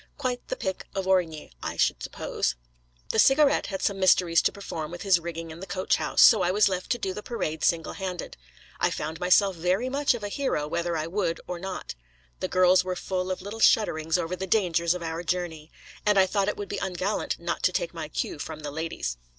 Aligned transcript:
Quite 0.17 0.47
the 0.47 0.55
pick 0.55 0.87
of 0.95 1.05
Origny, 1.05 1.51
I 1.61 1.77
should 1.77 2.01
suppose. 2.01 2.55
The 3.09 3.19
Cigarette 3.19 3.67
had 3.67 3.83
some 3.83 3.99
mysteries 3.99 4.41
to 4.41 4.51
perform 4.51 4.89
with 4.89 5.03
his 5.03 5.19
rigging 5.19 5.51
in 5.51 5.59
the 5.59 5.67
coach 5.67 5.97
house; 5.97 6.23
so 6.23 6.41
I 6.41 6.49
was 6.49 6.67
left 6.67 6.89
to 6.93 6.97
do 6.97 7.13
the 7.13 7.21
parade 7.21 7.63
single 7.63 7.93
handed. 7.93 8.35
I 8.79 8.89
found 8.89 9.19
myself 9.19 9.55
very 9.55 9.89
much 9.89 10.15
of 10.15 10.23
a 10.23 10.29
hero 10.29 10.67
whether 10.67 10.97
I 10.97 11.05
would 11.05 11.39
or 11.45 11.59
not. 11.59 11.93
The 12.39 12.47
girls 12.47 12.83
were 12.83 12.95
full 12.95 13.29
of 13.29 13.43
little 13.43 13.59
shudderings 13.59 14.17
over 14.17 14.35
the 14.35 14.47
dangers 14.47 14.95
of 14.95 15.03
our 15.03 15.21
journey. 15.21 15.69
And 16.03 16.17
I 16.17 16.25
thought 16.25 16.47
it 16.47 16.57
would 16.57 16.67
be 16.67 16.79
ungallant 16.81 17.37
not 17.39 17.61
to 17.61 17.71
take 17.71 17.93
my 17.93 18.09
cue 18.09 18.39
from 18.39 18.61
the 18.61 18.71
ladies. 18.71 19.17